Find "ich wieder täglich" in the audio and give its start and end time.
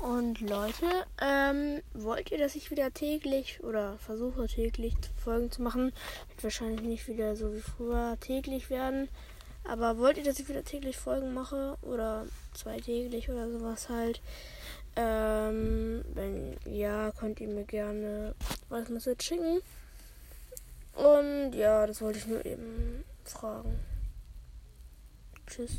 2.54-3.62, 10.40-10.96